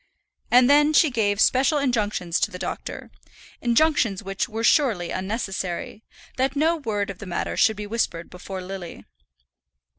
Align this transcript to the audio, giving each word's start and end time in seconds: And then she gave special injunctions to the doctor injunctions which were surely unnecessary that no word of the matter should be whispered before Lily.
And 0.49 0.67
then 0.67 0.93
she 0.93 1.11
gave 1.11 1.39
special 1.39 1.77
injunctions 1.77 2.39
to 2.39 2.49
the 2.49 2.57
doctor 2.57 3.11
injunctions 3.61 4.23
which 4.23 4.49
were 4.49 4.63
surely 4.63 5.11
unnecessary 5.11 6.01
that 6.37 6.55
no 6.55 6.77
word 6.77 7.11
of 7.11 7.19
the 7.19 7.27
matter 7.27 7.55
should 7.55 7.77
be 7.77 7.85
whispered 7.85 8.27
before 8.31 8.63
Lily. 8.63 9.05